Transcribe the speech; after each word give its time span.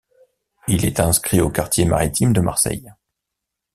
Il 0.67 0.83
est 0.83 0.99
inscrit 0.99 1.41
au 1.41 1.51
quartier 1.51 1.85
maritime 1.85 2.33
de 2.33 2.41
Marseille. 2.41 2.91